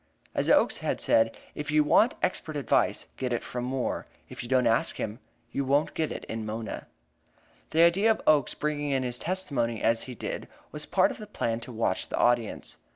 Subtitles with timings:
[0.33, 4.49] As Oakes had said: "If you want expert evidence, get it from Moore; if you
[4.49, 5.19] don't ask him,
[5.51, 6.87] you won't get it in Mona."
[7.69, 11.27] The idea of Oakes bringing in his testimony as he did was part of the
[11.27, 12.77] plan to watch the audience.